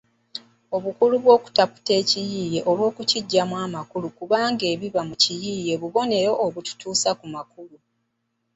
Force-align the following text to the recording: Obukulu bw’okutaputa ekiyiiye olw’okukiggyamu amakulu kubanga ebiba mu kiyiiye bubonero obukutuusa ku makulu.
Obukulu 0.75 1.15
bw’okutaputa 1.23 1.91
ekiyiiye 2.01 2.59
olw’okukiggyamu 2.69 3.55
amakulu 3.65 4.07
kubanga 4.17 4.63
ebiba 4.73 5.01
mu 5.09 5.15
kiyiiye 5.21 5.73
bubonero 5.81 6.31
obukutuusa 6.45 7.09
ku 7.19 7.25
makulu. 7.33 7.77